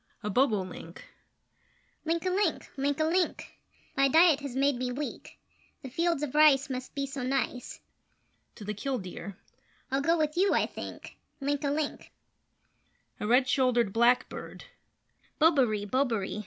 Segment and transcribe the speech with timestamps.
[0.23, 1.03] [A Bobolink]:
[2.05, 2.67] Link a link!
[2.75, 3.53] Link a link!
[3.95, 5.37] My diet has made me weak;
[5.83, 7.79] The fields of rice must be so nice.
[8.55, 9.37] [To the Kildeer]:
[9.91, 12.11] I'll go with you, I think Link a link!
[13.19, 14.63] [A Red Shouldered Blackbird]:
[15.39, 15.85] Bobaree!
[15.85, 16.39] Bobaree!